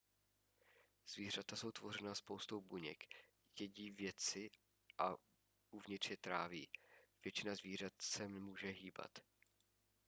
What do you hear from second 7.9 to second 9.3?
se může hýbat